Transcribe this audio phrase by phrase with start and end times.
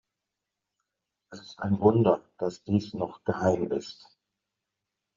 [1.29, 4.17] Es ist ein Wunder, dass dies noch geheim ist.